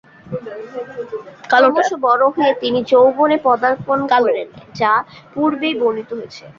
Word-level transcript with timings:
ক্রমশ 1.51 1.89
বড় 2.05 2.23
হয়ে 2.35 2.53
তিনি 2.61 2.79
যৌবনে 2.91 3.37
পদার্পণ 3.47 3.99
করেন, 4.13 4.47
যা 4.79 4.91
পূর্বেই 5.33 5.75
বর্ণিত 5.81 6.09
হয়েছে। 6.17 6.43